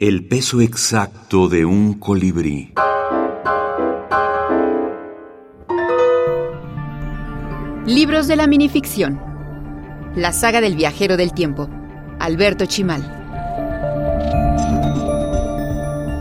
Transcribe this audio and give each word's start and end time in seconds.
El 0.00 0.28
peso 0.28 0.60
exacto 0.60 1.48
de 1.48 1.64
un 1.64 1.94
colibrí. 1.94 2.72
Libros 7.84 8.28
de 8.28 8.36
la 8.36 8.46
minificción. 8.46 9.20
La 10.14 10.32
saga 10.32 10.60
del 10.60 10.76
viajero 10.76 11.16
del 11.16 11.32
tiempo. 11.32 11.68
Alberto 12.20 12.64
Chimal. 12.66 13.02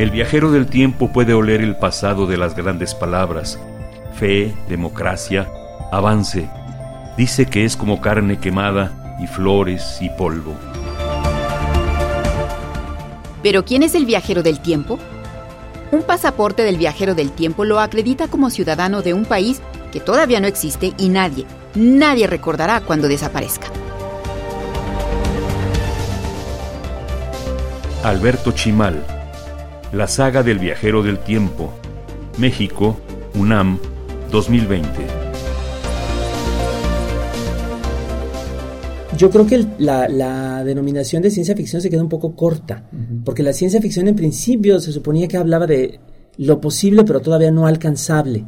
El 0.00 0.10
viajero 0.10 0.50
del 0.50 0.66
tiempo 0.66 1.12
puede 1.12 1.34
oler 1.34 1.60
el 1.60 1.76
pasado 1.76 2.26
de 2.26 2.38
las 2.38 2.56
grandes 2.56 2.96
palabras. 2.96 3.56
Fe, 4.16 4.52
democracia, 4.68 5.46
avance. 5.92 6.50
Dice 7.16 7.46
que 7.46 7.64
es 7.64 7.76
como 7.76 8.00
carne 8.00 8.40
quemada 8.40 9.16
y 9.22 9.28
flores 9.28 9.98
y 10.00 10.08
polvo. 10.18 10.56
¿Pero 13.42 13.64
quién 13.64 13.82
es 13.82 13.94
el 13.94 14.06
viajero 14.06 14.42
del 14.42 14.60
tiempo? 14.60 14.98
Un 15.92 16.02
pasaporte 16.02 16.62
del 16.62 16.76
viajero 16.76 17.14
del 17.14 17.32
tiempo 17.32 17.64
lo 17.64 17.80
acredita 17.80 18.28
como 18.28 18.50
ciudadano 18.50 19.02
de 19.02 19.14
un 19.14 19.24
país 19.24 19.60
que 19.92 20.00
todavía 20.00 20.40
no 20.40 20.46
existe 20.46 20.92
y 20.98 21.08
nadie, 21.08 21.46
nadie 21.74 22.26
recordará 22.26 22.80
cuando 22.80 23.08
desaparezca. 23.08 23.66
Alberto 28.04 28.52
Chimal, 28.52 29.04
La 29.92 30.06
saga 30.06 30.42
del 30.42 30.58
viajero 30.58 31.02
del 31.02 31.18
tiempo, 31.18 31.72
México, 32.38 32.98
UNAM, 33.34 33.78
2020. 34.30 35.19
Yo 39.20 39.28
creo 39.28 39.46
que 39.46 39.66
la, 39.78 40.64
denominación 40.64 41.22
de 41.22 41.30
ciencia 41.30 41.54
ficción 41.54 41.82
se 41.82 41.90
queda 41.90 42.02
un 42.02 42.08
poco 42.08 42.34
corta, 42.34 42.88
porque 43.22 43.42
la 43.42 43.52
ciencia 43.52 43.78
ficción 43.78 44.08
en 44.08 44.16
principio 44.16 44.80
se 44.80 44.92
suponía 44.92 45.28
que 45.28 45.36
hablaba 45.36 45.66
de 45.66 46.00
lo 46.38 46.58
posible 46.58 47.04
pero 47.04 47.20
todavía 47.20 47.50
no 47.50 47.66
alcanzable. 47.66 48.46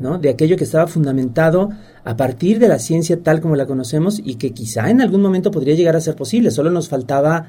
¿no? 0.00 0.18
de 0.18 0.30
aquello 0.30 0.56
que 0.56 0.64
estaba 0.64 0.88
fundamentado 0.88 1.70
a 2.04 2.16
partir 2.16 2.58
de 2.58 2.66
la 2.68 2.80
ciencia 2.80 3.22
tal 3.22 3.40
como 3.40 3.54
la 3.54 3.66
conocemos 3.66 4.20
y 4.24 4.36
que 4.36 4.52
quizá 4.52 4.90
en 4.90 5.00
algún 5.00 5.22
momento 5.22 5.52
podría 5.52 5.76
llegar 5.76 5.94
a 5.94 6.00
ser 6.00 6.16
posible. 6.16 6.50
Solo 6.50 6.70
nos 6.70 6.88
faltaba, 6.88 7.46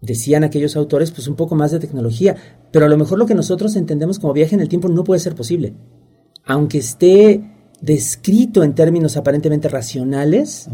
decían 0.00 0.44
aquellos 0.44 0.76
autores, 0.76 1.10
pues 1.10 1.28
un 1.28 1.36
poco 1.36 1.56
más 1.56 1.72
de 1.72 1.78
tecnología. 1.78 2.36
Pero 2.70 2.86
a 2.86 2.88
lo 2.88 2.96
mejor 2.96 3.18
lo 3.18 3.26
que 3.26 3.34
nosotros 3.34 3.76
entendemos 3.76 4.18
como 4.18 4.32
viaje 4.32 4.54
en 4.54 4.62
el 4.62 4.68
tiempo 4.70 4.88
no 4.88 5.04
puede 5.04 5.20
ser 5.20 5.34
posible. 5.34 5.74
Aunque 6.46 6.78
esté 6.78 7.42
descrito 7.82 8.62
en 8.62 8.74
términos 8.74 9.16
aparentemente 9.18 9.68
racionales, 9.68 10.68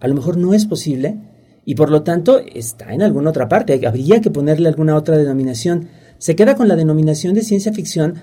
a 0.00 0.08
lo 0.08 0.14
mejor 0.14 0.36
no 0.36 0.54
es 0.54 0.66
posible 0.66 1.18
y 1.64 1.74
por 1.74 1.90
lo 1.90 2.02
tanto 2.02 2.38
está 2.38 2.92
en 2.92 3.02
alguna 3.02 3.30
otra 3.30 3.48
parte. 3.48 3.80
Habría 3.86 4.20
que 4.20 4.30
ponerle 4.30 4.68
alguna 4.68 4.96
otra 4.96 5.16
denominación. 5.16 5.88
Se 6.18 6.36
queda 6.36 6.54
con 6.54 6.68
la 6.68 6.76
denominación 6.76 7.34
de 7.34 7.42
ciencia 7.42 7.72
ficción 7.72 8.14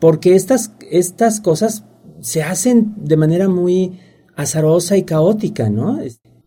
porque 0.00 0.34
estas, 0.34 0.72
estas 0.90 1.40
cosas 1.40 1.84
se 2.20 2.42
hacen 2.42 2.94
de 2.96 3.16
manera 3.16 3.48
muy 3.48 3.98
azarosa 4.34 4.96
y 4.96 5.04
caótica, 5.04 5.70
¿no? 5.70 5.98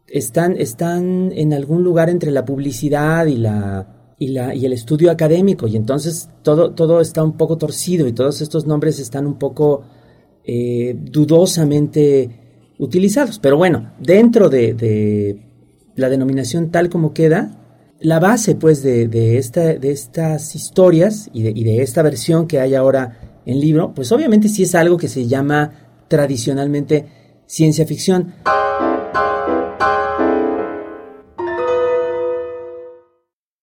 Están, 0.08 0.58
están 0.58 1.32
en 1.34 1.54
algún 1.54 1.84
lugar 1.84 2.10
entre 2.10 2.32
la 2.32 2.46
publicidad 2.46 3.26
y 3.26 3.38
la, 3.38 4.16
y, 4.20 4.28
la, 4.28 4.54
y 4.54 4.66
el 4.66 4.74
estudio 4.74 5.10
académico, 5.10 5.68
y 5.68 5.76
entonces 5.76 6.30
todo, 6.44 6.74
todo 6.74 7.02
está 7.02 7.24
un 7.24 7.38
poco 7.38 7.58
torcido 7.58 8.08
y 8.08 8.14
todos 8.14 8.42
estos 8.42 8.68
nombres 8.68 9.00
están 9.00 9.26
un 9.26 9.40
poco 9.40 9.84
eh, 10.44 10.96
dudosamente 11.00 12.43
utilizados. 12.78 13.40
Pero 13.40 13.58
bueno, 13.58 13.94
dentro 14.00 14.50
de, 14.50 14.74
de, 14.74 15.46
la 15.96 16.10
denominación 16.10 16.72
tal 16.72 16.90
como 16.90 17.14
queda, 17.14 17.60
la 18.00 18.20
base 18.20 18.56
pues 18.56 18.84
de, 18.84 19.08
de, 19.08 19.38
esta, 19.38 19.62
de 19.62 19.92
estas 19.92 20.56
historias 20.56 21.30
y 21.34 21.44
de, 21.44 21.52
y 21.52 21.64
de, 21.64 21.82
esta 21.82 22.02
versión 22.02 22.48
que 22.48 22.60
hay 22.60 22.76
ahora 22.76 23.42
en 23.46 23.60
libro, 23.60 23.94
pues 23.94 24.12
obviamente 24.12 24.50
sí 24.50 24.64
es 24.64 24.76
algo 24.76 24.98
que 24.98 25.08
se 25.08 25.28
llama 25.28 25.72
tradicionalmente 26.08 27.06
ciencia 27.46 27.86
ficción. 27.86 28.34